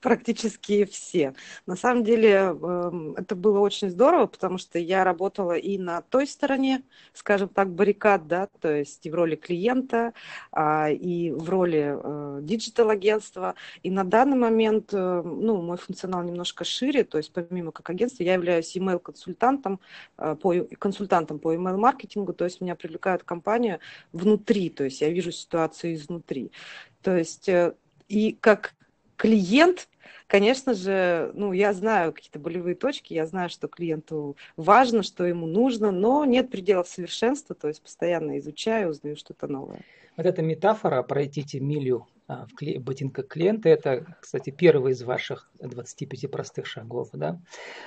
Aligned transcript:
Практически 0.00 0.86
все. 0.86 1.34
На 1.66 1.76
самом 1.76 2.02
деле 2.02 2.30
эм, 2.30 3.14
это 3.14 3.36
было 3.36 3.58
очень 3.58 3.90
здорово, 3.90 4.24
потому 4.24 4.56
что 4.56 4.78
я 4.78 5.04
работала 5.04 5.52
и 5.52 5.76
на 5.76 6.00
той 6.00 6.26
стороне, 6.26 6.82
скажем 7.12 7.50
так, 7.50 7.74
баррикад, 7.74 8.26
да, 8.26 8.48
то 8.60 8.74
есть 8.74 9.04
и 9.04 9.10
в 9.10 9.14
роли 9.14 9.36
клиента, 9.36 10.14
а, 10.50 10.88
и 10.88 11.32
в 11.32 11.50
роли 11.50 11.94
э, 12.02 12.38
digital-агентства. 12.40 13.54
И 13.82 13.90
на 13.90 14.04
данный 14.04 14.38
момент, 14.38 14.94
э, 14.94 15.22
ну, 15.22 15.60
мой 15.60 15.76
функционал 15.76 16.22
немножко 16.22 16.64
шире, 16.64 17.04
то 17.04 17.18
есть 17.18 17.34
помимо 17.34 17.70
как 17.70 17.90
агентства, 17.90 18.22
я 18.22 18.32
являюсь 18.32 18.74
email-консультантом, 18.74 19.78
э, 20.16 20.36
по, 20.40 20.54
консультантом 20.78 21.38
по 21.38 21.54
email-маркетингу, 21.54 22.29
маркетингу, 22.30 22.32
то 22.32 22.44
есть 22.44 22.60
меня 22.60 22.74
привлекают 22.74 23.22
компании 23.22 23.78
внутри, 24.12 24.70
то 24.70 24.84
есть 24.84 25.00
я 25.00 25.10
вижу 25.10 25.32
ситуацию 25.32 25.94
изнутри. 25.94 26.50
То 27.02 27.16
есть 27.16 27.48
э, 27.48 27.74
и 28.08 28.32
как 28.40 28.74
клиент, 29.16 29.88
конечно 30.26 30.74
же, 30.74 31.30
ну, 31.34 31.52
я 31.52 31.72
знаю 31.72 32.12
какие-то 32.12 32.38
болевые 32.38 32.74
точки, 32.74 33.14
я 33.14 33.26
знаю, 33.26 33.50
что 33.50 33.68
клиенту 33.68 34.36
важно, 34.56 35.02
что 35.02 35.24
ему 35.24 35.46
нужно, 35.46 35.90
но 35.90 36.24
нет 36.24 36.50
пределов 36.50 36.88
совершенства, 36.88 37.54
то 37.54 37.68
есть 37.68 37.82
постоянно 37.82 38.38
изучаю, 38.38 38.90
узнаю 38.90 39.16
что-то 39.16 39.46
новое. 39.46 39.80
Вот 40.16 40.26
эта 40.26 40.42
метафора 40.42 41.02
«пройдите 41.02 41.60
милю 41.60 42.06
а, 42.30 42.46
в 42.46 42.54
кле- 42.54 42.78
ботинках 42.78 43.26
клиента. 43.26 43.68
Это, 43.68 44.16
кстати, 44.20 44.50
первый 44.50 44.92
из 44.92 45.02
ваших 45.02 45.50
25 45.58 46.30
простых 46.30 46.64
шагов. 46.64 47.08
Да? 47.12 47.40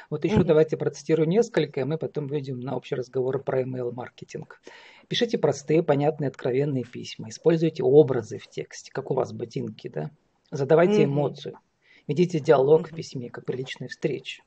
Вот 0.10 0.26
еще 0.26 0.38
mm-hmm. 0.38 0.44
давайте 0.44 0.76
процитирую 0.76 1.30
несколько, 1.30 1.80
и 1.80 1.84
мы 1.86 1.98
потом 1.98 2.28
выйдем 2.28 2.60
на 2.60 2.76
общий 2.76 2.96
разговор 2.96 3.42
про 3.42 3.62
email-маркетинг. 3.62 4.60
Пишите 5.08 5.38
простые, 5.38 5.82
понятные, 5.82 6.28
откровенные 6.28 6.84
письма. 6.84 7.30
Используйте 7.30 7.84
образы 7.84 8.38
в 8.38 8.50
тексте, 8.50 8.92
как 8.92 9.12
у 9.12 9.14
вас 9.14 9.32
ботинки. 9.32 9.88
Да? 9.88 10.12
Задавайте 10.52 11.04
mm-hmm. 11.04 11.06
эмоцию. 11.06 11.60
Ведите 12.08 12.40
диалог 12.40 12.92
в 12.92 12.96
письме, 12.96 13.30
как 13.30 13.46
при 13.46 13.58
личной 13.58 13.88
встрече. 13.88 14.44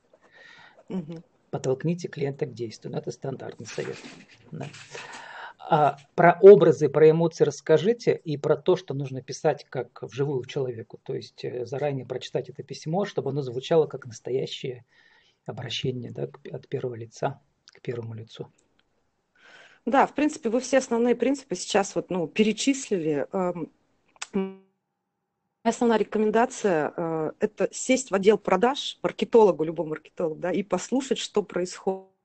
Подтолкните 1.50 2.08
клиента 2.08 2.46
к 2.46 2.52
действию. 2.52 2.92
Ну, 2.92 2.98
это 2.98 3.10
стандартный 3.10 3.66
совет. 3.66 3.96
Да? 4.50 4.68
А 5.58 5.96
про 6.14 6.38
образы, 6.42 6.88
про 6.88 7.10
эмоции 7.10 7.44
расскажите 7.44 8.14
и 8.14 8.36
про 8.36 8.56
то, 8.56 8.76
что 8.76 8.94
нужно 8.94 9.20
писать 9.20 9.66
как 9.68 10.02
вживую 10.02 10.44
человеку. 10.44 11.00
То 11.02 11.14
есть 11.14 11.44
э, 11.44 11.66
заранее 11.66 12.06
прочитать 12.06 12.48
это 12.48 12.62
письмо, 12.62 13.04
чтобы 13.04 13.30
оно 13.30 13.42
звучало 13.42 13.86
как 13.86 14.06
настоящее 14.06 14.84
обращение 15.44 16.12
да, 16.12 16.28
от 16.52 16.68
первого 16.68 16.94
лица 16.94 17.40
к 17.66 17.80
первому 17.80 18.14
лицу. 18.14 18.52
Да, 19.86 20.06
в 20.06 20.14
принципе, 20.14 20.50
вы 20.50 20.60
все 20.60 20.78
основные 20.78 21.16
принципы 21.16 21.56
сейчас 21.56 21.94
вот, 21.96 22.10
ну, 22.10 22.28
перечислили. 22.28 23.26
Основная 25.66 25.98
рекомендация 25.98 26.92
э,– 26.96 27.32
это 27.40 27.68
сесть 27.72 28.12
в 28.12 28.14
отдел 28.14 28.38
продаж, 28.38 28.98
маркетологу, 29.02 29.64
любому 29.64 29.90
маркетологу, 29.90 30.40
да, 30.40 30.52
и 30.52 30.62
послушать, 30.62 31.18
что 31.18 31.42
происходит 31.42 32.15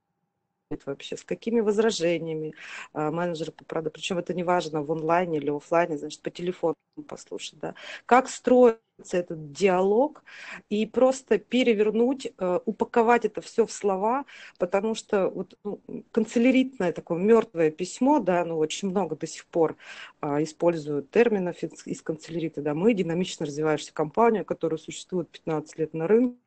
вообще, 0.85 1.17
с 1.17 1.23
какими 1.23 1.59
возражениями 1.59 2.53
а, 2.93 3.11
менеджеры 3.11 3.51
по 3.51 3.65
продаже, 3.65 3.91
причем 3.91 4.17
это 4.17 4.33
не 4.33 4.43
важно 4.43 4.83
в 4.83 4.91
онлайне 4.91 5.37
или 5.37 5.49
офлайне, 5.49 5.97
значит, 5.97 6.21
по 6.21 6.29
телефону 6.29 6.75
послушать, 7.07 7.59
да, 7.59 7.75
как 8.05 8.29
строится 8.29 8.81
этот 9.11 9.51
диалог 9.51 10.23
и 10.69 10.85
просто 10.85 11.39
перевернуть, 11.39 12.27
э, 12.37 12.59
упаковать 12.65 13.25
это 13.25 13.41
все 13.41 13.65
в 13.65 13.71
слова, 13.71 14.25
потому 14.59 14.93
что 14.93 15.29
вот 15.29 15.57
ну, 15.63 15.81
канцеляритное 16.11 16.91
такое 16.91 17.17
мертвое 17.17 17.71
письмо, 17.71 18.19
да, 18.19 18.45
ну 18.45 18.57
очень 18.57 18.89
много 18.89 19.15
до 19.15 19.27
сих 19.27 19.45
пор 19.45 19.77
а, 20.19 20.43
используют 20.43 21.09
терминов 21.11 21.63
из, 21.63 21.85
из 21.87 22.01
канцелярита, 22.01 22.61
да, 22.61 22.73
мы 22.73 22.93
динамично 22.93 23.45
развивающаяся 23.45 23.93
компания, 23.93 24.43
которая 24.43 24.77
существует 24.77 25.29
15 25.29 25.77
лет 25.79 25.93
на 25.93 26.07
рынке, 26.07 26.37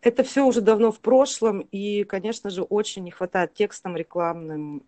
это 0.00 0.22
все 0.22 0.44
уже 0.44 0.60
давно 0.60 0.92
в 0.92 1.00
прошлом, 1.00 1.60
и, 1.60 2.04
конечно 2.04 2.50
же, 2.50 2.62
очень 2.62 3.04
не 3.04 3.10
хватает 3.10 3.54
текстам 3.54 3.96
рекламным 3.96 4.82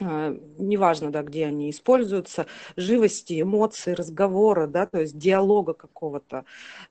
а, 0.00 0.36
неважно, 0.58 1.12
да, 1.12 1.22
где 1.22 1.46
они 1.46 1.70
используются, 1.70 2.46
живости, 2.76 3.40
эмоций, 3.40 3.94
разговора, 3.94 4.66
да, 4.66 4.86
то 4.86 5.00
есть 5.00 5.16
диалога 5.16 5.72
какого-то. 5.72 6.44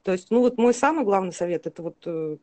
То 0.03 0.13
есть, 0.13 0.31
ну 0.31 0.39
вот 0.39 0.57
мой 0.57 0.73
самый 0.73 1.03
главный 1.03 1.33
совет– 1.33 1.67
это 1.67 1.83
вот 1.83 1.97
э, 2.05 2.37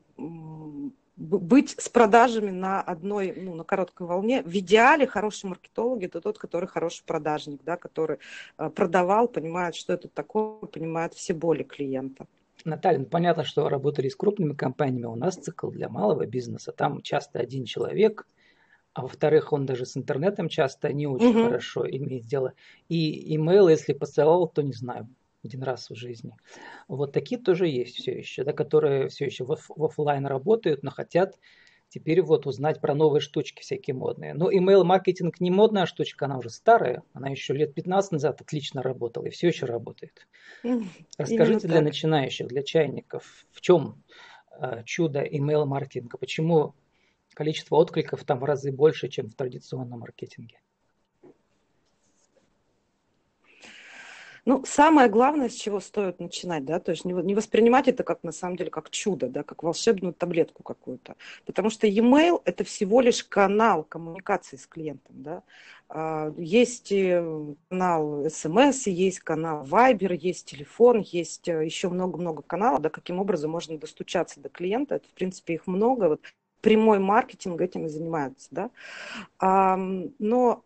быть 1.17 1.75
с 1.79 1.89
продажами 1.89 2.51
на 2.51 2.83
одной, 2.83 3.33
ну, 3.35 3.55
на 3.55 3.65
короткой 3.65 4.07
волне. 4.07 4.43
В 4.43 4.55
идеале 4.59 5.07
хороший 5.07 5.47
маркетолог– 5.47 6.03
это 6.03 6.21
тот, 6.21 6.39
который 6.39 6.69
хороший 6.69 7.05
продажник, 7.05 7.63
да, 7.65 7.79
который 7.79 8.19
э, 8.59 8.69
продавал, 8.69 9.29
понимает, 9.29 9.75
что 9.75 9.95
это 9.95 10.09
такое, 10.09 10.57
понимает 10.67 11.15
все 11.15 11.33
боли 11.33 11.63
клиента. 11.63 12.27
Наталья, 12.65 12.99
ну, 12.99 13.07
понятно, 13.07 13.45
что 13.45 13.69
работали 13.69 14.09
с 14.09 14.17
крупными 14.17 14.55
компаниями, 14.55 15.07
у 15.07 15.17
нас 15.17 15.37
цикл 15.37 15.71
для 15.71 15.89
малого 15.89 16.27
бизнеса, 16.27 16.73
там 16.73 17.03
часто 17.03 17.39
один 17.39 17.65
человек, 17.65 18.27
а 18.93 19.03
во-вторых, 19.03 19.53
он 19.53 19.67
даже 19.67 19.87
с 19.87 19.97
интернетом 19.97 20.49
часто 20.49 20.93
не 20.93 21.07
очень 21.07 21.31
угу. 21.31 21.45
хорошо 21.45 21.89
имеет 21.89 22.27
дело. 22.27 22.55
И 22.89 23.35
имейл, 23.37 23.69
если 23.69 23.93
посылал, 23.93 24.49
то 24.49 24.63
не 24.63 24.73
знаю, 24.73 25.09
один 25.45 25.63
раз 25.63 25.91
в 25.91 25.95
жизни. 25.95 26.35
Вот 26.89 27.13
такие 27.13 27.41
тоже 27.41 27.67
есть 27.69 27.97
все 27.97 28.13
еще, 28.13 28.45
да, 28.45 28.53
которые 28.53 29.09
все 29.09 29.27
еще 29.27 29.45
в, 29.45 29.57
в 29.69 29.85
офлайн 29.85 30.27
работают, 30.27 30.83
но 30.83 30.91
хотят 30.91 31.39
Теперь 31.91 32.23
вот 32.23 32.47
узнать 32.47 32.81
про 32.81 32.95
новые 32.95 33.21
штучки 33.21 33.63
всякие 33.63 33.97
модные. 33.97 34.33
Ну, 34.33 34.49
email-маркетинг 34.49 35.41
не 35.41 35.51
модная 35.51 35.87
штучка, 35.87 36.27
она 36.27 36.39
уже 36.39 36.49
старая. 36.49 37.03
Она 37.15 37.31
еще 37.31 37.53
лет 37.53 37.75
15 37.75 38.13
назад 38.13 38.41
отлично 38.41 38.81
работала 38.81 39.27
и 39.27 39.31
все 39.31 39.49
еще 39.49 39.67
работает. 39.67 40.29
Расскажите 41.19 41.67
для 41.67 41.81
начинающих, 41.81 42.47
для 42.47 42.63
чайников, 42.63 43.45
в 43.51 43.61
чем 43.61 44.05
э, 44.53 44.85
чудо 44.85 45.25
email-маркетинга? 45.25 46.17
Почему 46.17 46.75
количество 47.35 47.75
откликов 47.75 48.23
там 48.23 48.39
в 48.39 48.45
разы 48.45 48.71
больше, 48.71 49.09
чем 49.09 49.29
в 49.29 49.35
традиционном 49.35 49.99
маркетинге? 49.99 50.61
Ну, 54.45 54.65
самое 54.65 55.09
главное, 55.09 55.49
с 55.49 55.55
чего 55.55 55.81
стоит 55.81 56.21
начинать, 56.21 56.65
да, 56.65 56.81
то 56.81 56.93
есть 56.93 57.05
не, 57.05 57.13
не 57.13 57.35
воспринимать 57.35 57.89
это 57.89 58.05
как 58.05 58.23
на 58.23 58.33
самом 58.33 58.57
деле 58.57 58.71
как 58.71 58.91
чудо, 58.91 59.29
да, 59.29 59.43
как 59.43 59.63
волшебную 59.63 60.15
таблетку 60.15 60.63
какую-то, 60.63 61.17
потому 61.47 61.71
что 61.71 61.87
e-mail 61.87 62.41
это 62.45 62.65
всего 62.65 63.01
лишь 63.01 63.25
канал 63.25 63.85
коммуникации 63.85 64.57
с 64.57 64.67
клиентом, 64.67 65.23
да. 65.23 65.43
А, 65.89 66.33
есть 66.39 66.93
э, 66.93 67.55
канал 67.69 68.25
SMS, 68.27 68.89
есть 68.89 69.21
канал 69.21 69.65
Viber, 69.65 70.17
есть 70.17 70.47
телефон, 70.47 71.01
есть 71.01 71.49
э, 71.49 71.65
еще 71.65 71.89
много-много 71.89 72.43
каналов, 72.43 72.81
да, 72.81 72.91
каким 72.91 73.19
образом 73.19 73.51
можно 73.51 73.77
достучаться 73.79 74.41
до 74.41 74.49
клиента, 74.49 74.97
это, 74.97 75.09
в 75.09 75.13
принципе, 75.13 75.55
их 75.55 75.67
много, 75.67 76.09
вот 76.09 76.23
прямой 76.61 76.99
маркетинг 76.99 77.61
этим 77.61 77.87
и 77.87 77.89
занимается, 77.89 78.49
да. 78.51 78.71
Но 80.19 80.65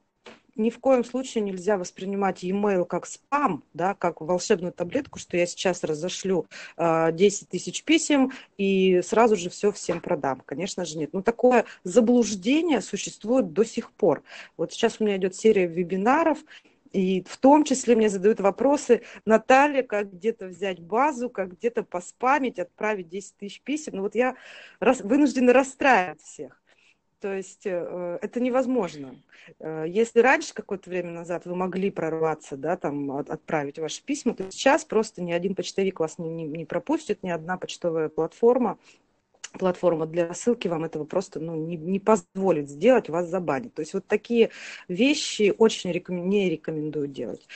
ни 0.57 0.71
в 0.71 0.79
коем 0.79 1.05
случае 1.05 1.43
нельзя 1.45 1.77
воспринимать 1.77 2.43
e-mail 2.43 2.85
как 2.85 3.07
спам, 3.07 3.65
да, 3.73 3.95
как 3.95 4.21
волшебную 4.21 4.73
таблетку, 4.73 5.19
что 5.19 5.37
я 5.37 5.47
сейчас 5.47 5.85
разошлю 5.85 6.47
э, 6.77 7.13
10 7.13 7.49
тысяч 7.49 7.85
писем 7.85 8.33
и 8.57 9.01
сразу 9.03 9.37
же 9.37 9.51
все 9.51 9.73
всем 9.73 10.01
продам. 10.01 10.43
Конечно 10.45 10.85
же 10.85 10.99
нет. 10.99 11.13
Но 11.13 11.23
такое 11.23 11.65
заблуждение 11.83 12.81
существует 12.81 13.53
до 13.53 13.65
сих 13.65 13.91
пор. 13.93 14.23
Вот 14.57 14.73
сейчас 14.73 14.97
у 15.01 15.05
меня 15.05 15.17
идет 15.17 15.35
серия 15.35 15.67
вебинаров, 15.67 16.39
и 16.95 17.25
в 17.29 17.39
том 17.39 17.65
числе 17.65 17.97
мне 17.97 18.09
задают 18.09 18.39
вопросы, 18.39 19.03
Наталья, 19.27 19.83
как 19.83 20.13
где-то 20.13 20.47
взять 20.47 20.79
базу, 20.79 21.29
как 21.29 21.59
где-то 21.59 21.83
поспамить, 21.83 22.61
отправить 22.61 23.09
10 23.09 23.37
тысяч 23.37 23.61
писем. 23.63 23.97
Ну 23.97 24.03
вот 24.03 24.15
я 24.15 24.37
рас, 24.79 25.01
вынуждена 25.01 25.53
расстраивать 25.53 26.23
всех. 26.23 26.63
То 27.21 27.33
есть 27.35 27.67
э, 27.67 28.19
это 28.21 28.41
невозможно. 28.41 29.15
Э, 29.59 29.85
если 29.87 30.21
раньше, 30.21 30.55
какое-то 30.55 30.91
время 30.91 31.11
назад, 31.11 31.47
вы 31.47 31.55
могли 31.55 31.91
прорваться, 31.91 32.57
да, 32.57 32.77
там, 32.77 33.11
отправить 33.13 33.79
ваши 33.79 34.03
письма, 34.03 34.35
то 34.35 34.51
сейчас 34.51 34.85
просто 34.85 35.23
ни 35.23 35.33
один 35.33 35.55
почтовик 35.55 36.01
вас 36.01 36.19
не, 36.19 36.29
не, 36.29 36.45
не 36.45 36.65
пропустит, 36.65 37.23
ни 37.23 37.31
одна 37.31 37.57
почтовая 37.57 38.09
платформа 38.09 38.79
платформа 39.59 40.07
для 40.07 40.27
рассылки 40.27 40.69
вам 40.69 40.85
этого 40.85 41.05
просто 41.05 41.41
ну, 41.41 41.55
не, 41.55 41.77
не 41.77 42.01
позволит 42.01 42.69
сделать, 42.69 43.09
вас 43.09 43.29
забанит. 43.29 43.75
То 43.75 43.81
есть 43.81 43.95
вот 43.95 44.07
такие 44.07 44.51
вещи 44.89 45.55
очень 45.57 45.93
рекомен, 45.93 46.29
не 46.29 46.51
рекомендую 46.51 47.09
делать. 47.09 47.47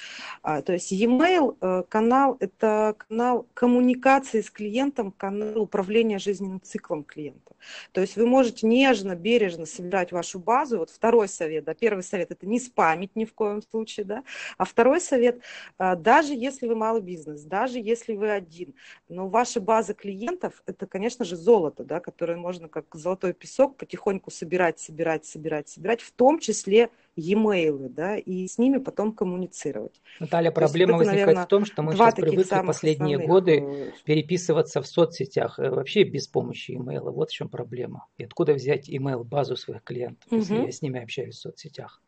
А, 0.42 0.62
то 0.62 0.72
есть 0.72 0.92
e-mail 0.92 1.56
э, 1.60 1.82
канал– 1.88 2.36
это 2.40 2.94
канал 2.96 3.46
коммуникации 3.54 4.40
с 4.40 4.50
клиентом, 4.50 5.12
канал 5.12 5.60
управления 5.60 6.18
жизненным 6.18 6.60
циклом 6.62 7.04
клиента. 7.04 7.54
То 7.92 8.00
есть 8.00 8.16
вы 8.16 8.26
можете 8.26 8.66
нежно, 8.66 9.14
бережно 9.14 9.66
собирать 9.66 10.12
вашу 10.12 10.38
базу. 10.38 10.78
Вот 10.78 10.90
второй 10.90 11.28
совет, 11.28 11.64
да, 11.64 11.74
первый 11.74 12.02
совет– 12.02 12.30
это 12.32 12.46
не 12.46 12.60
спамить 12.60 13.14
ни 13.16 13.24
в 13.24 13.34
коем 13.34 13.62
случае, 13.62 14.06
да, 14.06 14.24
а 14.56 14.64
второй 14.64 15.00
совет 15.00 15.40
э,– 15.78 15.96
даже 15.96 16.34
если 16.34 16.66
вы 16.66 16.74
малый 16.74 17.02
бизнес, 17.02 17.42
даже 17.42 17.78
если 17.78 18.14
вы 18.14 18.30
один, 18.30 18.74
но 19.08 19.28
ваша 19.28 19.60
база 19.60 19.94
клиентов– 19.94 20.62
это, 20.66 20.86
конечно 20.86 21.24
же, 21.24 21.36
золото, 21.36 21.84
да, 21.84 22.00
которые 22.00 22.36
можно 22.36 22.68
как 22.68 22.86
золотой 22.94 23.32
песок 23.32 23.76
потихоньку 23.76 24.30
собирать, 24.30 24.78
собирать, 24.78 25.26
собирать, 25.26 25.68
собирать, 25.68 26.00
в 26.00 26.12
том 26.12 26.38
числе 26.38 26.90
e-mail, 27.18 27.88
да, 27.88 28.16
и 28.16 28.46
с 28.46 28.58
ними 28.58 28.78
потом 28.78 29.12
коммуницировать. 29.12 30.00
Наталья, 30.20 30.50
проблема 30.50 30.92
есть, 30.92 31.02
это, 31.02 31.10
возникает 31.10 31.26
наверное, 31.26 31.44
в 31.44 31.48
том, 31.48 31.64
что 31.64 31.82
мы 31.82 31.92
сейчас 31.94 32.14
привыкли 32.14 32.66
последние 32.66 33.16
основных... 33.16 33.28
годы 33.28 33.60
э, 33.60 33.92
переписываться 34.04 34.80
в 34.80 34.86
соцсетях 34.86 35.58
э, 35.58 35.70
вообще 35.70 36.04
без 36.04 36.28
помощи 36.28 36.72
e-mail. 36.72 37.10
Вот 37.10 37.30
в 37.30 37.32
чем 37.32 37.48
проблема. 37.48 38.06
И 38.16 38.24
откуда 38.24 38.54
взять 38.54 38.88
email 38.88 39.24
базу 39.24 39.56
своих 39.56 39.82
клиентов, 39.82 40.30
угу. 40.30 40.38
если 40.38 40.54
я 40.54 40.72
с 40.72 40.82
ними 40.82 41.02
общаюсь 41.02 41.36
в 41.36 41.40
соцсетях? 41.40 42.00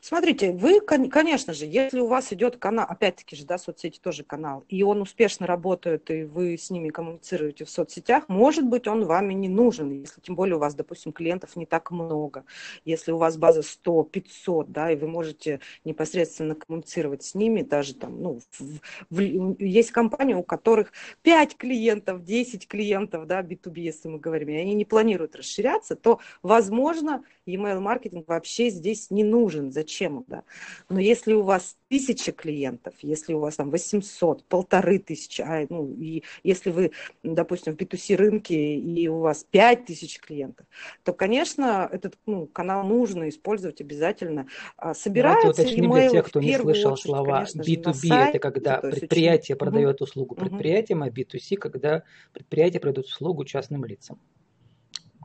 Смотрите, 0.00 0.52
вы, 0.52 0.80
конечно 0.80 1.52
же, 1.52 1.66
если 1.66 2.00
у 2.00 2.06
вас 2.06 2.32
идет 2.32 2.56
канал, 2.56 2.86
опять-таки 2.88 3.36
же, 3.36 3.44
да, 3.44 3.58
соцсети 3.58 3.98
тоже 4.00 4.24
канал, 4.24 4.64
и 4.68 4.82
он 4.82 5.02
успешно 5.02 5.46
работает, 5.46 6.10
и 6.10 6.24
вы 6.24 6.56
с 6.56 6.70
ними 6.70 6.90
коммуницируете 6.90 7.64
в 7.64 7.70
соцсетях, 7.70 8.24
может 8.28 8.64
быть, 8.64 8.86
он 8.86 9.04
вами 9.04 9.34
не 9.34 9.48
нужен, 9.48 9.90
если 9.90 10.20
тем 10.20 10.36
более 10.36 10.56
у 10.56 10.58
вас, 10.58 10.74
допустим, 10.74 11.12
клиентов 11.12 11.56
не 11.56 11.66
так 11.66 11.90
много, 11.90 12.44
если 12.84 13.12
у 13.12 13.18
вас 13.18 13.36
база 13.36 13.62
100, 13.62 14.04
500, 14.04 14.72
да, 14.72 14.90
и 14.90 14.96
вы 14.96 15.08
можете 15.08 15.60
непосредственно 15.84 16.54
коммуницировать 16.54 17.22
с 17.22 17.34
ними, 17.34 17.62
даже 17.62 17.94
там, 17.94 18.20
ну, 18.20 18.40
в, 18.58 18.80
в, 19.10 19.20
есть 19.58 19.90
компании, 19.90 20.34
у 20.34 20.42
которых 20.42 20.92
5 21.22 21.56
клиентов, 21.56 22.24
10 22.24 22.68
клиентов, 22.68 23.26
да, 23.26 23.42
B2B, 23.42 23.80
если 23.80 24.08
мы 24.08 24.18
говорим, 24.18 24.48
и 24.48 24.56
они 24.56 24.74
не 24.74 24.84
планируют 24.84 25.36
расширяться, 25.36 25.96
то, 25.96 26.20
возможно, 26.42 27.24
email 27.46 27.80
маркетинг 27.80 28.28
вообще 28.28 28.70
здесь 28.70 29.10
не 29.10 29.24
нужен. 29.24 29.72
Зачем? 29.86 30.24
Да? 30.26 30.42
Но 30.88 30.98
если 30.98 31.32
у 31.32 31.42
вас 31.42 31.76
тысяча 31.88 32.32
клиентов, 32.32 32.94
если 33.02 33.34
у 33.34 33.38
вас 33.38 33.54
там 33.54 33.70
800, 33.70 34.44
полторы 34.44 34.98
тысячи, 34.98 35.42
а, 35.42 35.64
ну, 35.70 35.94
и 35.96 36.24
если 36.42 36.70
вы, 36.70 36.90
допустим, 37.22 37.76
в 37.76 37.76
B2C 37.76 38.16
рынке 38.16 38.74
и 38.74 39.08
у 39.08 39.20
вас 39.20 39.44
5 39.48 39.84
тысяч 39.84 40.18
клиентов, 40.18 40.66
то, 41.04 41.12
конечно, 41.12 41.88
этот 41.92 42.18
ну, 42.26 42.48
канал 42.48 42.84
нужно 42.84 43.28
использовать 43.28 43.80
обязательно. 43.80 44.48
А, 44.76 44.92
собираются 44.92 45.50
Давайте 45.50 45.62
уточним 45.62 45.92
для 45.92 46.08
тех, 46.08 46.26
кто 46.26 46.40
не 46.40 46.58
слышал 46.58 46.92
очередь, 46.94 47.06
слова 47.06 47.44
B2B, 47.44 47.94
сайте, 47.94 48.30
это 48.30 48.38
когда 48.40 48.78
предприятие 48.78 49.54
очень... 49.54 49.58
продает 49.64 50.02
услугу 50.02 50.34
предприятиям, 50.34 51.04
а 51.04 51.10
B2C, 51.10 51.56
когда 51.56 52.02
предприятие 52.32 52.80
продает 52.80 53.06
услугу 53.06 53.44
частным 53.44 53.84
лицам. 53.84 54.18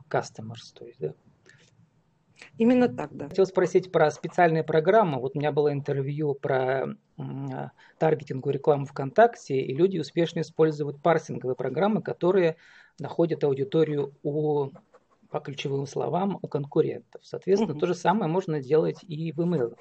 Customers, 0.08 0.72
то 0.72 0.84
есть, 0.86 1.00
да. 1.00 1.14
Именно 2.58 2.88
так, 2.88 3.14
да. 3.16 3.28
Хотел 3.28 3.46
спросить 3.46 3.90
про 3.92 4.10
специальные 4.10 4.64
программы. 4.64 5.20
Вот 5.20 5.34
у 5.34 5.38
меня 5.38 5.52
было 5.52 5.72
интервью 5.72 6.34
про 6.34 6.86
таргетинговую 7.98 8.54
рекламу 8.54 8.86
ВКонтакте, 8.86 9.60
и 9.60 9.74
люди 9.74 9.98
успешно 9.98 10.40
используют 10.40 11.00
парсинговые 11.02 11.56
программы, 11.56 12.02
которые 12.02 12.56
находят 12.98 13.44
аудиторию 13.44 14.14
у 14.22 14.70
по 15.30 15.40
ключевым 15.40 15.86
словам 15.86 16.38
у 16.42 16.46
конкурентов. 16.46 17.22
Соответственно, 17.24 17.72
угу. 17.72 17.80
то 17.80 17.86
же 17.86 17.94
самое 17.94 18.30
можно 18.30 18.60
делать 18.60 18.98
и 19.08 19.32
в 19.32 19.40
email 19.40 19.74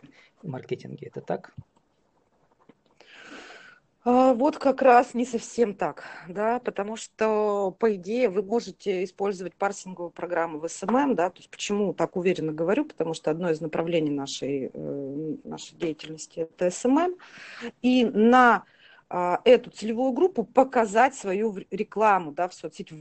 маркетинге. 0.43 1.07
Это 1.07 1.19
так? 1.19 1.53
А, 4.03 4.33
вот 4.33 4.57
как 4.57 4.81
раз 4.81 5.13
не 5.13 5.25
совсем 5.25 5.75
так, 5.75 6.05
да, 6.27 6.59
потому 6.59 6.95
что, 6.95 7.75
по 7.79 7.95
идее, 7.95 8.29
вы 8.29 8.41
можете 8.41 9.03
использовать 9.03 9.53
парсинговую 9.53 10.09
программу 10.09 10.59
в 10.59 10.65
SMM, 10.65 11.13
да, 11.13 11.29
то 11.29 11.37
есть 11.37 11.51
почему 11.51 11.93
так 11.93 12.15
уверенно 12.15 12.51
говорю, 12.51 12.85
потому 12.85 13.13
что 13.13 13.29
одно 13.29 13.51
из 13.51 13.61
направлений 13.61 14.09
нашей, 14.09 14.71
э, 14.73 15.35
нашей 15.43 15.75
деятельности– 15.75 16.39
это 16.57 16.67
SMM, 16.67 17.15
и 17.83 18.05
на 18.05 18.63
а, 19.07 19.39
эту 19.45 19.69
целевую 19.69 20.13
группу 20.13 20.45
показать 20.45 21.13
свою 21.13 21.55
рекламу, 21.69 22.31
да, 22.31 22.47
в 22.47 22.55
соцсети 22.55 22.95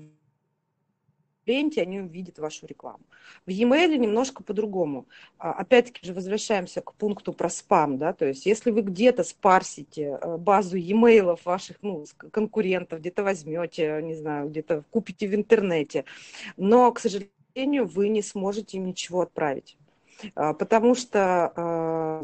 ленте, 1.51 1.83
они 1.83 2.01
увидят 2.01 2.39
вашу 2.39 2.67
рекламу. 2.67 3.01
В 3.47 3.51
e-mail 3.51 3.97
немножко 3.97 4.43
по-другому. 4.43 5.07
А, 5.39 5.53
опять-таки 5.53 6.07
же 6.07 6.15
возвращаемся 6.15 6.81
к 6.81 6.95
пункту 6.95 7.33
про 7.33 7.49
спам, 7.49 7.99
да, 7.99 8.13
то 8.13 8.27
есть 8.27 8.47
если 8.47 8.71
вы 8.71 8.83
где-то 8.83 9.25
спарсите 9.25 10.19
э, 10.21 10.37
базу 10.37 10.77
e-mail 10.77 11.39
ваших 11.45 11.77
ну, 11.83 12.05
конкурентов, 12.33 13.01
где-то 13.01 13.23
возьмете, 13.23 14.01
не 14.03 14.15
знаю, 14.15 14.49
где-то 14.49 14.85
купите 14.91 15.27
в 15.29 15.35
интернете, 15.35 16.05
но, 16.57 16.93
к 16.93 17.01
сожалению, 17.01 17.87
вы 17.87 18.09
не 18.09 18.23
сможете 18.23 18.77
им 18.79 18.87
ничего 18.87 19.23
отправить. 19.23 19.77
А, 20.35 20.55
потому 20.55 20.95
что 20.95 21.53
а, 21.57 22.23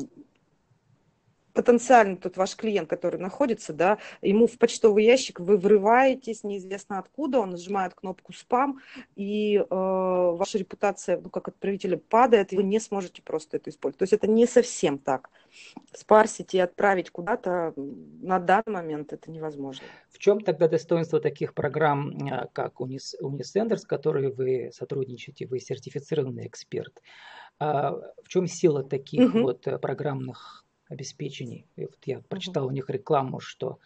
потенциально 1.57 2.17
тут 2.17 2.37
ваш 2.37 2.55
клиент, 2.55 2.89
который 2.89 3.19
находится, 3.19 3.73
да, 3.73 3.99
ему 4.21 4.47
в 4.47 4.59
почтовый 4.59 5.05
ящик 5.05 5.41
вы 5.41 5.57
врываетесь, 5.57 6.45
неизвестно 6.45 6.99
откуда, 6.99 7.41
он 7.41 7.51
нажимает 7.51 7.95
кнопку 7.95 8.33
спам, 8.35 8.81
и 9.17 9.57
э, 9.57 9.65
ваша 9.71 10.59
репутация, 10.59 11.19
ну, 11.19 11.31
как 11.31 11.49
отправителя 11.49 11.97
падает, 11.97 12.53
и 12.53 12.57
вы 12.57 12.63
не 12.63 12.79
сможете 12.79 13.23
просто 13.23 13.57
это 13.57 13.71
использовать. 13.71 13.99
То 13.99 14.03
есть 14.03 14.13
это 14.13 14.27
не 14.27 14.47
совсем 14.47 14.99
так. 14.99 15.31
Спарсить 15.95 16.55
и 16.55 16.59
отправить 16.59 17.11
куда-то 17.11 17.73
на 17.77 18.39
данный 18.39 18.73
момент 18.73 19.15
это 19.15 19.31
невозможно. 19.31 19.85
В 20.11 20.19
чем 20.19 20.41
тогда 20.41 20.69
достоинство 20.69 21.21
таких 21.21 21.55
программ, 21.55 22.11
э, 22.11 22.49
как 22.53 22.81
Unisender, 22.81 23.77
с 23.79 23.87
которой 23.87 24.31
вы 24.31 24.71
сотрудничаете, 24.75 25.47
вы 25.47 25.59
сертифицированный 25.59 26.47
эксперт? 26.47 27.01
А 27.59 27.93
в 28.23 28.29
чем 28.29 28.47
сила 28.47 28.83
таких 28.83 29.31
угу. 29.31 29.41
вот 29.41 29.67
э, 29.67 29.79
программных 29.79 30.66
обеспечений. 30.89 31.67
И 31.77 31.83
вот 31.83 31.99
я 32.05 32.21
прочитал 32.21 32.67
у 32.67 32.71
них 32.71 32.91
рекламу, 32.91 33.41
что 33.41 33.79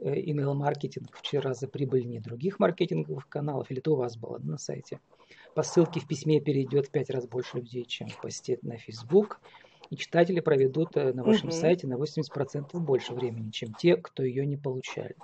email-маркетинг 0.00 1.16
в 1.16 1.22
4 1.22 1.42
раза 1.42 1.68
прибыльнее 1.68 2.20
других 2.20 2.58
маркетинговых 2.58 3.28
каналов, 3.28 3.70
или 3.70 3.80
это 3.80 3.92
у 3.92 3.96
вас 3.96 4.16
было 4.16 4.38
на 4.38 4.58
сайте. 4.58 5.00
По 5.54 5.62
ссылке 5.62 6.00
в 6.00 6.08
письме 6.08 6.40
перейдет 6.40 6.86
в 6.86 6.90
5 6.90 7.10
раз 7.10 7.26
больше 7.26 7.58
людей, 7.58 7.84
чем 7.84 8.08
в 8.08 8.20
посте 8.20 8.58
на 8.62 8.76
Facebook. 8.76 9.40
И 9.90 9.96
читатели 9.96 10.40
проведут 10.40 10.96
э, 10.96 11.12
на 11.12 11.22
вашем 11.22 11.50
угу. 11.50 11.56
сайте 11.56 11.86
на 11.86 11.94
80% 11.94 12.78
больше 12.78 13.12
времени, 13.12 13.50
чем 13.50 13.74
те, 13.74 13.96
кто 13.96 14.22
ее 14.24 14.46
не 14.46 14.56
получали. 14.56 15.14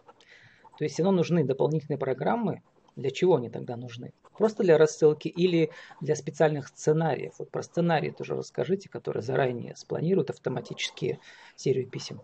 То 0.78 0.84
есть, 0.84 0.94
все 0.94 1.02
равно 1.02 1.18
нужны 1.18 1.44
дополнительные 1.44 1.98
программы. 1.98 2.62
Для 2.96 3.10
чего 3.10 3.36
они 3.36 3.50
тогда 3.50 3.76
нужны? 3.76 4.12
Просто 4.36 4.62
для 4.62 4.78
рассылки 4.78 5.28
или 5.28 5.70
для 6.00 6.16
специальных 6.16 6.68
сценариев? 6.68 7.34
Вот 7.38 7.50
про 7.50 7.62
сценарии 7.62 8.10
тоже 8.10 8.36
расскажите, 8.36 8.88
которые 8.88 9.22
заранее 9.22 9.76
спланируют 9.76 10.30
автоматически 10.30 11.20
серию 11.56 11.88
писем. 11.88 12.20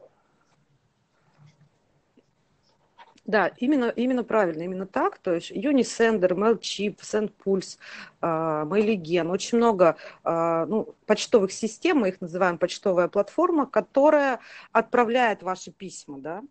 Да, 3.26 3.48
именно, 3.58 3.86
именно 3.86 4.22
правильно, 4.22 4.62
именно 4.62 4.86
так. 4.86 5.18
То 5.18 5.34
есть 5.34 5.50
Unisender, 5.50 6.30
MailChimp, 6.30 6.98
SendPulse, 7.00 7.78
Mailigen, 8.22 9.30
очень 9.30 9.58
много 9.58 9.96
а, 10.22 10.64
ну, 10.66 10.94
почтовых 11.06 11.52
систем, 11.52 11.98
мы 11.98 12.08
их 12.08 12.20
называем 12.20 12.58
почтовая 12.58 13.08
платформа, 13.08 13.66
которая 13.66 14.40
отправляет 14.72 15.42
ваши 15.42 15.70
письма. 15.70 16.18
Да? 16.18 16.42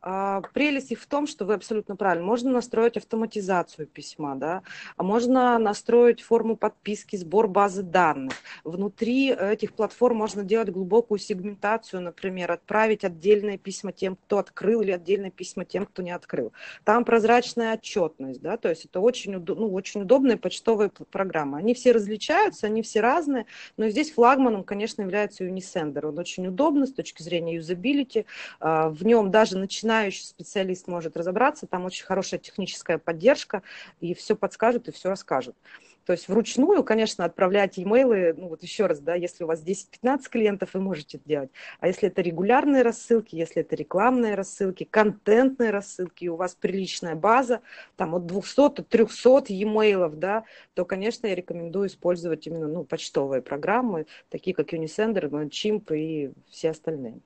А, 0.00 0.42
прелесть 0.52 0.90
их 0.92 1.00
в 1.00 1.06
том, 1.06 1.26
что 1.26 1.44
вы 1.44 1.54
абсолютно 1.54 1.96
правильно. 1.96 2.26
Можно 2.26 2.50
настроить 2.50 2.96
автоматизацию 2.96 3.86
письма, 3.86 4.34
да, 4.34 4.62
а 4.96 5.02
можно 5.02 5.58
настроить 5.58 6.22
форму 6.22 6.56
подписки, 6.56 7.16
сбор 7.16 7.48
базы 7.48 7.82
данных. 7.82 8.34
Внутри 8.64 9.30
этих 9.30 9.74
платформ 9.74 10.16
можно 10.16 10.42
делать 10.42 10.70
глубокую 10.70 11.18
сегментацию, 11.18 12.02
например, 12.02 12.50
отправить 12.50 13.04
отдельные 13.04 13.58
письма 13.58 13.92
тем, 13.92 14.16
кто 14.16 14.38
открыл, 14.38 14.82
или 14.82 14.90
отдельные 14.90 15.30
письма 15.30 15.64
тем, 15.64 15.86
кто 15.86 16.02
не 16.02 16.10
открыл. 16.10 16.52
Там 16.84 17.04
прозрачная 17.04 17.74
отчетность, 17.74 18.40
да, 18.40 18.56
то 18.56 18.68
есть 18.68 18.84
это 18.86 19.00
очень, 19.00 19.32
ну, 19.32 19.72
очень 19.72 20.02
удобные 20.02 20.36
почтовые 20.36 20.90
программы. 21.10 21.58
Они 21.58 21.74
все 21.74 21.92
различаются, 21.92 22.66
они 22.66 22.82
все 22.82 23.00
разные, 23.00 23.46
но 23.76 23.88
здесь 23.92 24.12
флагманом, 24.12 24.64
конечно, 24.64 25.02
является 25.02 25.44
Unisender. 25.44 26.06
Он 26.06 26.18
очень 26.18 26.46
удобный 26.46 26.86
с 26.86 26.92
точки 26.92 27.22
зрения 27.22 27.54
юзабилити. 27.56 28.26
А, 28.60 28.88
в 28.88 29.04
нем 29.04 29.30
даже 29.30 29.56
начинающий 29.56 30.24
специалист 30.24 30.88
может 30.88 31.16
разобраться, 31.16 31.66
там 31.66 31.84
очень 31.84 32.04
хорошая 32.04 32.40
техническая 32.40 32.98
поддержка, 32.98 33.62
и 34.00 34.14
все 34.14 34.34
подскажут, 34.34 34.88
и 34.88 34.92
все 34.92 35.08
расскажут. 35.08 35.56
То 36.04 36.12
есть 36.12 36.28
вручную, 36.28 36.82
конечно, 36.82 37.24
отправлять 37.24 37.78
имейлы, 37.78 38.34
ну 38.36 38.48
вот 38.48 38.62
еще 38.62 38.86
раз, 38.86 39.00
да, 39.00 39.14
если 39.14 39.44
у 39.44 39.46
вас 39.46 39.62
10-15 39.62 40.28
клиентов, 40.30 40.70
вы 40.74 40.80
можете 40.80 41.18
это 41.18 41.28
делать. 41.28 41.50
А 41.80 41.86
если 41.86 42.08
это 42.08 42.22
регулярные 42.22 42.82
рассылки, 42.82 43.36
если 43.36 43.62
это 43.62 43.76
рекламные 43.76 44.34
рассылки, 44.34 44.84
контентные 44.84 45.70
рассылки, 45.70 46.24
и 46.24 46.28
у 46.28 46.36
вас 46.36 46.54
приличная 46.54 47.14
база, 47.14 47.60
там 47.96 48.14
от 48.14 48.26
200 48.26 48.76
до 48.76 48.82
300 48.82 49.44
e-mail, 49.48 50.14
да, 50.16 50.44
то, 50.74 50.84
конечно, 50.84 51.26
я 51.26 51.34
рекомендую 51.34 51.88
использовать 51.88 52.46
именно 52.46 52.66
ну, 52.66 52.84
почтовые 52.84 53.42
программы, 53.42 54.06
такие 54.28 54.54
как 54.54 54.72
Unisender, 54.72 55.28
MailChimp 55.28 55.96
и 55.96 56.32
все 56.50 56.70
остальные. 56.70 57.20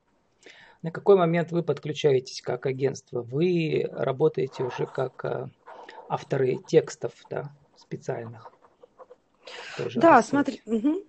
На 0.83 0.91
какой 0.91 1.17
момент 1.17 1.51
вы 1.51 1.63
подключаетесь 1.63 2.41
как 2.41 2.67
агентство? 2.67 3.23
Вы 3.23 3.89
работаете 3.91 4.63
уже 4.63 4.85
как 4.85 5.25
э, 5.25 5.47
авторы 6.07 6.59
текстов 6.67 7.13
да, 7.29 7.51
специальных? 7.75 8.51
Да, 9.95 10.21
смотри. 10.21 10.61
Угу. 10.65 11.03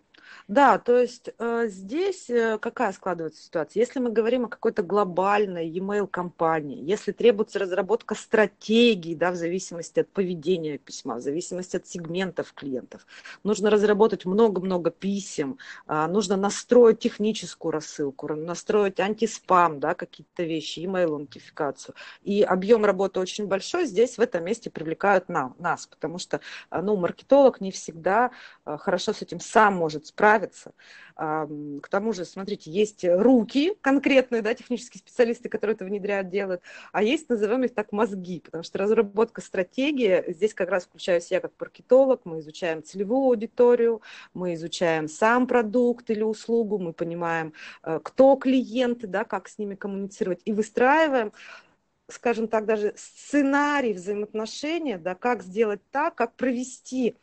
Да, 0.49 0.79
то 0.79 0.97
есть 0.97 1.29
э, 1.39 1.67
здесь 1.69 2.31
э, 2.31 2.57
какая 2.59 2.93
складывается 2.93 3.43
ситуация? 3.43 3.83
Если 3.83 4.01
мы 4.01 4.11
говорим 4.11 4.47
о 4.47 4.49
какой-то 4.49 4.83
глобальной 4.83 5.69
e-mail 5.69 6.07
компании, 6.07 6.83
если 6.83 7.13
требуется 7.13 7.59
разработка 7.59 8.15
стратегий, 8.15 9.15
да, 9.15 9.31
в 9.31 9.37
зависимости 9.37 10.01
от 10.01 10.09
поведения 10.09 10.79
письма, 10.79 11.17
в 11.17 11.21
зависимости 11.21 11.77
от 11.77 11.87
сегментов 11.87 12.55
клиентов, 12.55 13.07
нужно 13.45 13.69
разработать 13.69 14.25
много-много 14.25 14.91
писем, 14.91 15.59
э, 15.87 16.07
нужно 16.07 16.39
настроить 16.39 16.99
техническую 16.99 17.73
рассылку, 17.73 18.35
настроить 18.35 19.01
антиспам, 19.01 19.81
да, 19.81 19.95
какие-то 19.95 20.45
вещи, 20.45 20.81
email 20.81 21.11
аутентификацию. 21.11 21.95
И 22.23 22.41
объем 22.43 22.87
работы 22.87 23.21
очень 23.21 23.49
большой, 23.49 23.85
здесь 23.85 24.17
в 24.17 24.21
этом 24.23 24.45
месте 24.45 24.71
привлекают 24.71 25.29
нам, 25.29 25.57
нас, 25.59 25.87
потому 25.87 26.19
что 26.19 26.41
э, 26.71 26.81
ну, 26.81 26.97
маркетолог 26.97 27.61
не 27.61 27.71
всегда 27.71 28.31
э, 28.65 28.79
хорошо 28.79 29.13
с 29.13 29.21
этим 29.21 29.41
сам 29.41 29.75
может 29.75 30.07
справиться, 30.07 30.38
справиться. 30.39 30.73
К 31.17 31.89
тому 31.89 32.13
же, 32.13 32.25
смотрите, 32.25 32.71
есть 32.71 33.05
руки 33.05 33.75
конкретные, 33.81 34.43
да, 34.43 34.55
технические 34.55 35.01
специалисты, 35.01 35.49
которые 35.49 35.75
это 35.75 35.85
внедряют, 35.85 36.29
делают, 36.29 36.63
а 36.93 37.03
есть, 37.03 37.29
назовем 37.29 37.65
их 37.65 37.75
так, 37.75 37.93
мозги, 37.93 38.41
потому 38.41 38.63
что 38.63 38.79
разработка 38.79 39.41
стратегии, 39.41 40.25
здесь 40.29 40.55
как 40.55 40.71
раз 40.71 40.85
включаюсь 40.85 41.31
я 41.31 41.41
как 41.41 41.53
маркетолог, 41.59 42.21
мы 42.25 42.41
изучаем 42.41 42.83
целевую 42.83 43.31
аудиторию, 43.31 44.01
мы 44.35 44.55
изучаем 44.55 45.09
сам 45.09 45.47
продукт 45.47 46.11
или 46.11 46.23
услугу, 46.23 46.79
мы 46.79 46.93
понимаем, 46.93 47.53
э, 47.83 48.01
кто 48.03 48.37
клиенты, 48.37 49.07
да, 49.07 49.25
как 49.25 49.49
с 49.49 49.59
ними 49.59 49.75
коммуницировать, 49.75 50.41
и 50.45 50.53
выстраиваем 50.53 51.33
скажем 52.11 52.49
так, 52.49 52.65
даже 52.65 52.95
сценарий 52.97 53.93
взаимоотношения, 53.93 54.97
да, 54.97 55.15
как 55.15 55.43
сделать 55.43 55.83
так, 55.91 56.15
как 56.15 56.37
провести 56.37 57.17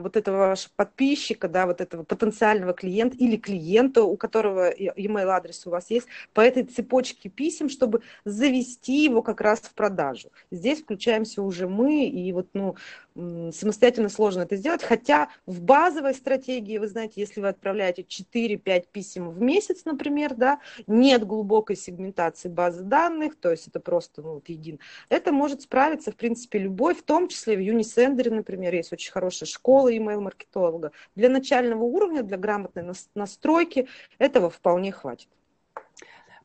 вот 0.00 0.16
этого 0.16 0.48
вашего 0.48 0.72
подписчика, 0.76 1.48
да, 1.48 1.66
вот 1.66 1.80
этого 1.80 2.02
потенциального 2.04 2.72
клиента 2.72 3.16
или 3.18 3.36
клиента, 3.36 4.02
у 4.02 4.16
которого 4.16 4.72
email 4.72 5.28
адрес 5.28 5.66
у 5.66 5.70
вас 5.70 5.90
есть, 5.90 6.06
по 6.32 6.40
этой 6.40 6.64
цепочке 6.64 7.28
писем, 7.28 7.68
чтобы 7.68 8.02
завести 8.24 9.04
его 9.04 9.22
как 9.22 9.40
раз 9.40 9.60
в 9.60 9.74
продажу. 9.74 10.30
Здесь 10.50 10.82
включаемся 10.82 11.42
уже 11.42 11.68
мы, 11.68 12.06
и 12.06 12.32
вот, 12.32 12.48
ну, 12.54 12.76
самостоятельно 13.14 14.08
сложно 14.08 14.42
это 14.42 14.56
сделать, 14.56 14.82
хотя 14.82 15.28
в 15.46 15.60
базовой 15.60 16.14
стратегии, 16.14 16.78
вы 16.78 16.88
знаете, 16.88 17.20
если 17.20 17.40
вы 17.40 17.48
отправляете 17.48 18.02
4-5 18.02 18.86
писем 18.90 19.30
в 19.30 19.40
месяц, 19.40 19.84
например, 19.84 20.34
да, 20.34 20.60
нет 20.86 21.24
глубокой 21.24 21.76
сегментации 21.76 22.48
базы 22.48 22.82
данных, 22.82 23.36
то 23.36 23.50
есть 23.50 23.68
это 23.68 23.78
просто 23.78 24.22
ну, 24.22 24.34
вот 24.34 24.48
един, 24.48 24.80
это 25.08 25.32
может 25.32 25.62
справиться, 25.62 26.10
в 26.10 26.16
принципе, 26.16 26.58
любой, 26.58 26.94
в 26.94 27.02
том 27.02 27.28
числе 27.28 27.56
в 27.56 27.60
Unisender, 27.60 28.30
например, 28.30 28.74
есть 28.74 28.92
очень 28.92 29.12
хорошая 29.12 29.48
школа 29.48 29.92
email-маркетолога. 29.92 30.92
Для 31.14 31.28
начального 31.28 31.84
уровня, 31.84 32.22
для 32.22 32.36
грамотной 32.36 32.84
настройки 33.14 33.88
этого 34.18 34.50
вполне 34.50 34.90
хватит 34.90 35.28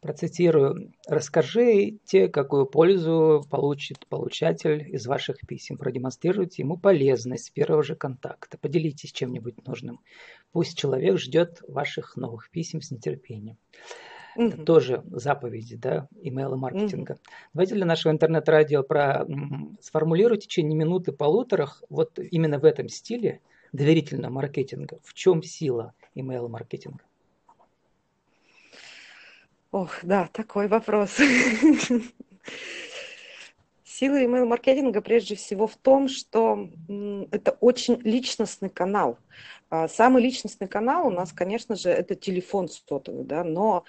процитирую, 0.01 0.93
расскажите, 1.07 2.29
какую 2.29 2.65
пользу 2.65 3.43
получит 3.49 4.07
получатель 4.07 4.87
из 4.93 5.05
ваших 5.07 5.37
писем. 5.45 5.77
Продемонстрируйте 5.77 6.63
ему 6.63 6.77
полезность 6.77 7.51
первого 7.53 7.83
же 7.83 7.95
контакта. 7.95 8.57
Поделитесь 8.57 9.11
чем-нибудь 9.11 9.65
нужным. 9.65 9.99
Пусть 10.51 10.77
человек 10.77 11.17
ждет 11.17 11.61
ваших 11.67 12.15
новых 12.15 12.49
писем 12.49 12.81
с 12.81 12.91
нетерпением. 12.91 13.57
Это 14.35 14.55
угу. 14.55 14.63
тоже 14.63 15.03
заповеди, 15.11 15.75
да, 15.75 16.07
имейла 16.21 16.55
маркетинга. 16.55 17.13
Угу. 17.13 17.21
Давайте 17.53 17.75
для 17.75 17.85
нашего 17.85 18.13
интернет-радио 18.13 18.83
про 18.83 19.25
сформулируйте 19.81 20.45
в 20.45 20.47
течение 20.47 20.77
минуты 20.77 21.11
полуторах 21.11 21.83
вот 21.89 22.17
именно 22.19 22.59
в 22.59 22.65
этом 22.65 22.87
стиле 22.87 23.41
доверительного 23.73 24.31
маркетинга. 24.31 24.99
В 25.03 25.13
чем 25.13 25.43
сила 25.43 25.93
имейла 26.15 26.47
маркетинга? 26.47 27.03
Ох, 29.71 29.99
да, 30.01 30.27
такой 30.33 30.67
вопрос. 30.67 31.17
Сила 33.83 34.23
email-маркетинга 34.23 35.01
прежде 35.01 35.35
всего 35.35 35.67
в 35.67 35.75
том, 35.75 36.07
что 36.07 36.69
это 37.31 37.51
очень 37.59 38.01
личностный 38.01 38.69
канал. 38.69 39.19
А, 39.69 39.87
самый 39.87 40.23
личностный 40.23 40.67
канал 40.67 41.07
у 41.07 41.11
нас, 41.11 41.31
конечно 41.33 41.75
же, 41.75 41.89
это 41.89 42.15
телефон 42.15 42.67
сотовый, 42.67 43.25
да, 43.25 43.43
но 43.43 43.83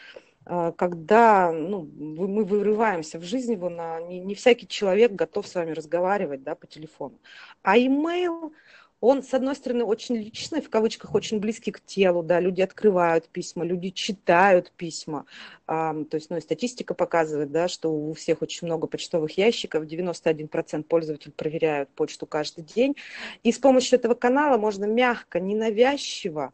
а, 0.45 0.73
когда 0.73 1.51
ну, 1.51 1.89
мы 1.97 2.45
вырываемся 2.45 3.19
в 3.19 3.23
жизнь 3.23 3.53
его, 3.53 3.71
на, 3.71 4.01
не, 4.03 4.21
не 4.21 4.35
всякий 4.35 4.69
человек 4.69 5.13
готов 5.13 5.49
с 5.49 5.55
вами 5.55 5.71
разговаривать 5.71 6.43
да, 6.43 6.55
по 6.57 6.67
телефону. 6.67 7.19
А 7.63 7.79
email 7.79 8.53
он, 9.01 9.23
с 9.23 9.33
одной 9.33 9.57
стороны, 9.57 9.85
очень 9.85 10.17
личный, 10.17 10.61
в 10.61 10.69
кавычках, 10.69 11.15
очень 11.15 11.41
близкий 11.41 11.71
к 11.71 11.81
телу, 11.81 12.23
да, 12.23 12.39
люди 12.39 12.61
открывают 12.61 13.29
письма, 13.29 13.65
люди 13.65 13.91
читают 13.91 14.73
письма, 14.77 15.25
то 15.67 16.07
есть, 16.13 16.29
ну, 16.31 16.37
и 16.37 16.41
статистика 16.41 16.95
показывает, 16.95 17.51
да, 17.51 17.69
что 17.69 17.89
у 17.91 18.13
всех 18.13 18.43
очень 18.43 18.67
много 18.67 18.87
почтовых 18.87 19.39
ящиков, 19.39 19.85
91% 19.85 20.83
пользователей 20.83 21.33
проверяют 21.33 21.89
почту 21.91 22.27
каждый 22.27 22.65
день, 22.65 22.95
и 23.43 23.53
с 23.53 23.59
помощью 23.59 23.99
этого 23.99 24.15
канала 24.15 24.59
можно 24.59 24.85
мягко, 24.85 25.41
ненавязчиво 25.41 26.53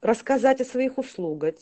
рассказать 0.00 0.60
о 0.60 0.64
своих 0.64 0.98
услугах, 0.98 1.54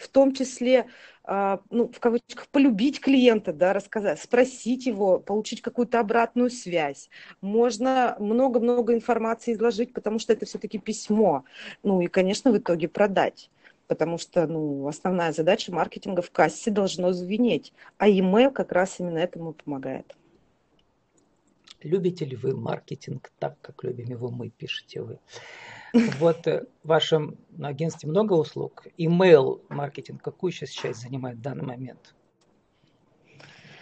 в 0.00 0.08
том 0.08 0.32
числе, 0.32 0.86
а, 1.24 1.60
ну, 1.70 1.88
в 1.88 2.00
кавычках, 2.00 2.48
полюбить 2.48 3.00
клиента, 3.00 3.52
да, 3.52 3.74
рассказать, 3.74 4.20
спросить 4.20 4.86
его, 4.86 5.18
получить 5.18 5.60
какую-то 5.60 6.00
обратную 6.00 6.50
связь. 6.50 7.10
Можно 7.42 8.16
много-много 8.18 8.94
информации 8.94 9.52
изложить, 9.52 9.92
потому 9.92 10.18
что 10.18 10.32
это 10.32 10.46
все-таки 10.46 10.78
письмо. 10.78 11.44
Ну 11.82 12.00
и, 12.00 12.06
конечно, 12.06 12.50
в 12.50 12.56
итоге 12.56 12.88
продать. 12.88 13.50
Потому 13.88 14.18
что 14.18 14.46
ну, 14.46 14.86
основная 14.86 15.32
задача 15.32 15.72
маркетинга 15.72 16.22
в 16.22 16.30
кассе 16.30 16.70
должно 16.70 17.12
звенеть. 17.12 17.72
А 17.98 18.08
email 18.08 18.50
как 18.50 18.72
раз 18.72 19.00
именно 19.00 19.18
этому 19.18 19.52
помогает. 19.52 20.16
Любите 21.82 22.24
ли 22.24 22.36
вы 22.36 22.56
маркетинг 22.56 23.32
так, 23.38 23.60
как 23.60 23.84
любим 23.84 24.10
его 24.10 24.30
мы, 24.30 24.50
пишете 24.50 25.02
вы? 25.02 25.18
Вот 25.92 26.46
э, 26.46 26.64
в 26.82 26.88
вашем 26.88 27.36
агентстве 27.60 28.08
много 28.08 28.34
услуг. 28.34 28.86
Email 28.98 29.60
маркетинг 29.68 30.22
какую 30.22 30.52
сейчас 30.52 30.70
часть 30.70 31.00
занимает 31.00 31.38
в 31.38 31.42
данный 31.42 31.64
момент? 31.64 32.14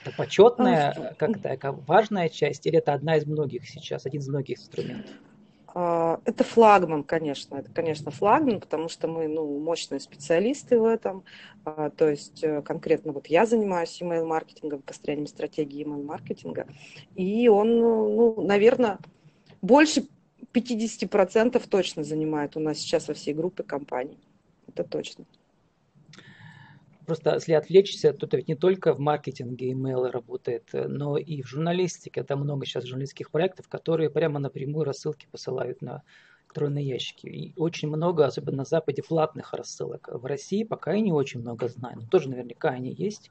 Это 0.04 0.16
почетная, 0.16 1.14
как 1.18 1.42
такая 1.42 1.72
важная 1.72 2.28
часть, 2.28 2.66
или 2.66 2.78
это 2.78 2.94
одна 2.94 3.16
из 3.16 3.26
многих 3.26 3.68
сейчас, 3.68 4.06
один 4.06 4.20
из 4.20 4.28
многих 4.28 4.58
инструментов? 4.58 5.10
Это 5.74 6.44
флагман, 6.44 7.04
конечно, 7.04 7.56
это, 7.56 7.70
конечно, 7.70 8.10
флагман, 8.10 8.60
потому 8.60 8.88
что 8.88 9.06
мы, 9.06 9.28
ну, 9.28 9.60
мощные 9.60 10.00
специалисты 10.00 10.80
в 10.80 10.84
этом, 10.84 11.24
то 11.64 12.08
есть 12.08 12.42
э, 12.42 12.62
конкретно 12.62 13.12
вот 13.12 13.26
я 13.26 13.44
занимаюсь 13.44 14.00
email-маркетингом, 14.00 14.80
построением 14.80 15.26
стратегии 15.26 15.84
email-маркетинга, 15.84 16.66
и 17.14 17.48
он, 17.48 17.78
ну, 17.78 18.42
наверное, 18.42 18.98
больше 19.60 20.08
50% 20.52 21.68
точно 21.68 22.04
занимает 22.04 22.56
у 22.56 22.60
нас 22.60 22.78
сейчас 22.78 23.08
во 23.08 23.14
всей 23.14 23.34
группе 23.34 23.62
компаний. 23.62 24.18
Это 24.66 24.84
точно. 24.84 25.24
Просто 27.06 27.34
если 27.34 27.54
отвлечься, 27.54 28.12
то 28.12 28.26
это 28.26 28.36
ведь 28.36 28.48
не 28.48 28.54
только 28.54 28.92
в 28.92 28.98
маркетинге 28.98 29.72
email 29.72 30.10
работает, 30.10 30.68
но 30.72 31.16
и 31.16 31.40
в 31.40 31.48
журналистике. 31.48 32.22
Там 32.22 32.40
много 32.40 32.66
сейчас 32.66 32.84
журналистских 32.84 33.30
проектов, 33.30 33.66
которые 33.68 34.10
прямо 34.10 34.38
напрямую 34.38 34.84
рассылки 34.84 35.26
посылают 35.30 35.80
на 35.80 36.02
электронные 36.48 36.86
ящики. 36.86 37.26
И 37.26 37.54
очень 37.56 37.88
много, 37.88 38.26
особенно 38.26 38.58
на 38.58 38.64
Западе, 38.64 39.02
платных 39.02 39.54
рассылок. 39.54 40.08
В 40.12 40.26
России 40.26 40.64
пока 40.64 40.92
я 40.92 41.00
не 41.00 41.12
очень 41.12 41.40
много 41.40 41.68
знаю, 41.68 41.96
но 42.00 42.06
тоже 42.06 42.28
наверняка 42.28 42.70
они 42.70 42.92
есть 42.92 43.30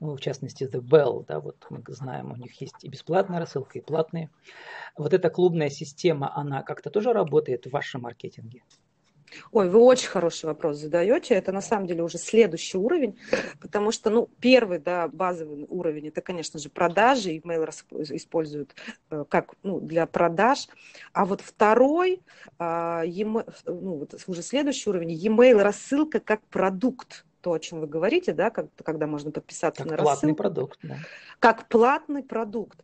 ну, 0.00 0.16
в 0.16 0.20
частности, 0.20 0.64
The 0.64 0.80
Bell, 0.80 1.24
да, 1.26 1.40
вот 1.40 1.66
мы 1.70 1.82
знаем, 1.88 2.32
у 2.32 2.36
них 2.36 2.60
есть 2.60 2.82
и 2.82 2.88
бесплатная 2.88 3.40
рассылка, 3.40 3.78
и 3.78 3.82
платные. 3.82 4.30
Вот 4.96 5.14
эта 5.14 5.30
клубная 5.30 5.70
система, 5.70 6.34
она 6.36 6.62
как-то 6.62 6.90
тоже 6.90 7.12
работает 7.12 7.66
в 7.66 7.70
вашем 7.70 8.02
маркетинге? 8.02 8.62
Ой, 9.52 9.68
вы 9.68 9.80
очень 9.80 10.08
хороший 10.08 10.46
вопрос 10.46 10.78
задаете. 10.78 11.34
Это 11.34 11.52
на 11.52 11.60
самом 11.60 11.86
деле 11.86 12.02
уже 12.02 12.18
следующий 12.18 12.78
уровень, 12.78 13.18
потому 13.60 13.90
что, 13.90 14.10
ну, 14.10 14.28
первый, 14.40 14.78
да, 14.78 15.08
базовый 15.08 15.66
уровень, 15.68 16.08
это, 16.08 16.20
конечно 16.20 16.58
же, 16.58 16.68
продажи, 16.68 17.36
email 17.36 17.68
используют 18.14 18.74
э, 19.10 19.24
как, 19.28 19.54
ну, 19.62 19.80
для 19.80 20.06
продаж. 20.06 20.68
А 21.12 21.24
вот 21.24 21.40
второй, 21.40 22.22
а, 22.58 23.02
ну, 23.04 23.98
вот 23.98 24.14
уже 24.26 24.42
следующий 24.42 24.88
уровень, 24.88 25.12
e-mail 25.12 25.62
рассылка 25.62 26.20
как 26.20 26.40
продукт 26.46 27.25
то, 27.46 27.52
о 27.52 27.60
чем 27.60 27.78
вы 27.78 27.86
говорите, 27.86 28.32
да, 28.32 28.50
как, 28.50 28.66
когда 28.82 29.06
можно 29.06 29.30
подписаться 29.30 29.84
как 29.84 29.92
на 29.92 29.98
платный 29.98 30.30
рассылку. 30.30 30.34
продукт, 30.34 30.80
да. 30.82 30.96
Как 31.38 31.68
платный 31.68 32.24
продукт. 32.24 32.82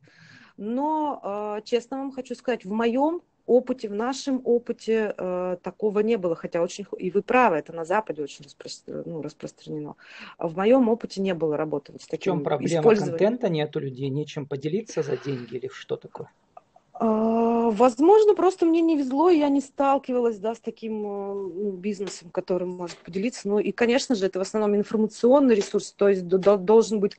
Но, 0.57 1.57
э, 1.59 1.63
честно 1.65 1.97
вам 1.97 2.13
хочу 2.13 2.37
сказать, 2.37 2.65
в 2.65 2.71
моем 2.71 3.23
опыте, 3.45 3.89
в 3.89 3.93
нашем 3.93 4.41
опыте 4.45 5.17
э, 5.19 5.57
такого 5.65 5.99
не 5.99 6.17
было, 6.17 6.37
хотя 6.37 6.63
очень, 6.63 6.87
и 6.97 7.11
вы 7.11 7.23
правы, 7.23 7.57
это 7.57 7.73
на 7.73 7.85
Западе 7.85 8.23
очень 8.23 8.45
распро, 8.45 9.03
ну, 9.05 9.21
распространено. 9.21 9.97
В 10.39 10.57
моем 10.57 10.89
опыте 10.89 11.21
не 11.21 11.35
было 11.35 11.57
работы 11.57 11.91
вот 11.91 12.03
с 12.03 12.07
таким 12.07 12.35
В 12.35 12.37
чем 12.37 12.45
проблема 12.45 12.95
контента? 12.95 13.49
Нет 13.49 13.75
у 13.75 13.81
людей 13.81 14.11
нечем 14.11 14.47
поделиться 14.47 15.03
за 15.03 15.17
деньги 15.17 15.57
или 15.57 15.69
что 15.73 15.97
такое? 15.97 16.31
А, 16.95 17.71
возможно, 17.71 18.35
просто 18.35 18.67
мне 18.67 18.83
не 18.83 18.97
везло, 18.97 19.31
я 19.31 19.49
не 19.49 19.61
сталкивалась 19.61 20.39
да, 20.39 20.55
с 20.55 20.61
таким 20.61 21.05
э, 21.05 21.35
ну, 21.35 21.73
бизнесом, 21.73 22.31
который 22.31 22.67
может 22.67 22.99
поделиться. 22.99 23.49
Ну 23.49 23.59
и, 23.59 23.73
конечно 23.73 24.15
же, 24.15 24.27
это 24.27 24.39
в 24.39 24.43
основном 24.43 24.77
информационный 24.77 25.55
ресурс, 25.55 25.93
то 25.93 26.09
есть 26.09 26.27
должен 26.29 27.01
быть, 27.01 27.17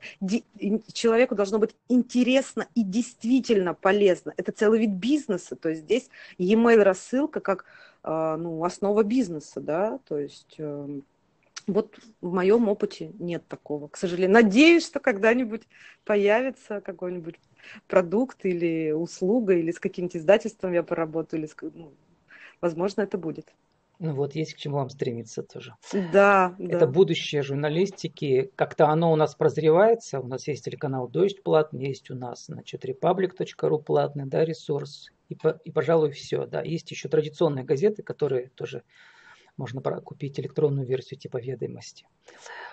человеку 0.94 1.36
должно 1.36 1.58
быть 1.58 1.76
интересно 1.90 2.68
и 2.76 2.84
действительно 2.84 3.74
полезно. 3.74 4.34
Это 4.38 4.52
целый 4.52 4.80
вид 4.80 4.92
бизнеса, 4.92 5.56
то 5.56 5.70
есть 5.70 5.82
здесь 5.82 6.10
e-mail 6.38 6.84
рассылка 6.84 7.40
как 7.40 7.66
а, 8.04 8.38
ну, 8.38 8.64
основа 8.64 9.04
бизнеса, 9.04 9.60
да, 9.60 10.00
то 10.08 10.20
есть 10.20 10.56
эм, 10.60 11.04
вот 11.68 11.98
в 12.22 12.34
моем 12.34 12.68
опыте 12.68 13.12
нет 13.20 13.48
такого, 13.48 13.88
к 13.88 13.98
сожалению. 13.98 14.34
Надеюсь, 14.34 14.86
что 14.86 15.00
когда-нибудь 15.00 15.64
появится 16.06 16.82
какой-нибудь 16.82 17.40
продукт 17.88 18.46
или 18.46 18.92
услуга, 18.92 19.54
или 19.54 19.72
с 19.72 19.80
каким-то 19.80 20.18
издательством 20.18 20.74
я 20.74 20.84
поработаю, 20.84 21.42
или 21.42 21.48
с, 21.48 21.56
ну, 21.62 21.94
возможно, 22.62 23.02
это 23.02 23.18
будет. 23.18 23.54
Ну 24.00 24.14
вот, 24.14 24.36
есть 24.36 24.56
к 24.56 24.58
чему 24.58 24.78
вам 24.78 24.90
стремиться 24.90 25.44
тоже. 25.44 25.76
Да, 26.12 26.56
Это 26.60 26.80
да. 26.80 26.88
будущее 26.88 27.42
журналистики. 27.42 28.52
Как-то 28.56 28.88
оно 28.88 29.14
у 29.14 29.16
нас 29.16 29.36
прозревается. 29.36 30.20
У 30.20 30.28
нас 30.28 30.48
есть 30.48 30.66
телеканал 30.66 31.08
Дождь 31.08 31.42
платный, 31.44 31.88
есть 31.88 32.10
у 32.10 32.16
нас, 32.16 32.48
значит, 32.48 32.84
republic.ru 32.84 33.82
платный, 33.82 34.26
да, 34.26 34.44
ресурс. 34.44 35.10
И, 35.30 35.38
и, 35.64 35.72
пожалуй, 35.72 36.12
все, 36.12 36.46
да. 36.46 36.62
Есть 36.64 36.92
еще 36.92 37.08
традиционные 37.08 37.64
газеты, 37.64 38.04
которые 38.04 38.50
тоже 38.56 38.84
можно 39.58 39.82
купить 39.82 40.40
электронную 40.40 40.88
версию 40.88 41.20
типа 41.20 41.38
ведомости. 41.38 42.08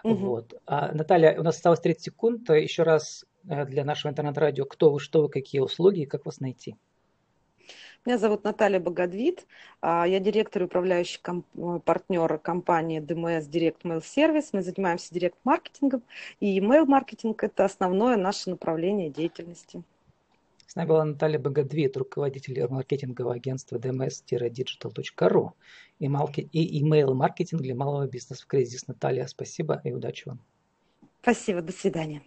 Угу. 0.05 0.15
Вот. 0.15 0.55
А, 0.67 0.93
Наталья, 0.93 1.39
у 1.39 1.43
нас 1.43 1.57
осталось 1.57 1.81
30 1.81 2.03
секунд. 2.03 2.51
Еще 2.51 2.83
раз 2.83 3.27
э, 3.49 3.67
для 3.67 3.85
нашего 3.85 4.11
интернет-радио, 4.11 4.65
кто 4.65 4.91
вы, 4.91 5.01
что 5.01 5.23
вы, 5.23 5.29
какие 5.29 5.61
услуги 5.61 6.01
и 6.01 6.07
как 6.07 6.25
вас 6.27 6.41
найти. 6.41 6.77
Меня 8.07 8.17
зовут 8.17 8.45
Наталья 8.45 8.81
Богодвит. 8.81 9.47
А, 9.83 10.07
я 10.07 10.21
директор 10.21 10.63
и 10.63 10.65
управляющий 10.65 11.21
комп- 11.21 11.47
э, 11.55 11.81
партнер 11.85 12.39
компании 12.39 12.99
DMS 12.99 13.49
Direct 13.51 13.83
Mail 13.83 14.01
Service. 14.01 14.49
Мы 14.53 14.63
занимаемся 14.63 15.13
директ-маркетингом. 15.13 16.03
И 16.41 16.59
email-маркетинг– 16.59 17.43
это 17.45 17.67
основное 17.67 18.17
наше 18.17 18.49
направление 18.49 19.11
деятельности. 19.11 19.83
С 20.71 20.77
нами 20.77 20.87
была 20.87 21.05
Наталья 21.05 21.41
Богодвит, 21.41 21.97
руководитель 21.97 22.65
маркетингового 22.69 23.35
агентства 23.35 23.77
dms-digital.ru 23.77 25.51
и, 25.99 26.07
и 26.07 26.81
email-маркетинг 26.81 27.61
для 27.61 27.75
малого 27.75 28.07
бизнеса 28.07 28.45
в 28.45 28.47
кризис. 28.47 28.87
Наталья, 28.87 29.27
спасибо 29.27 29.81
и 29.83 29.91
удачи 29.91 30.29
вам. 30.29 30.39
Спасибо, 31.23 31.61
до 31.61 31.73
свидания. 31.73 32.23